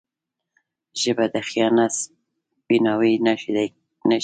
[1.01, 3.67] ژبه د خیانت سپیناوی نه شي کېدای.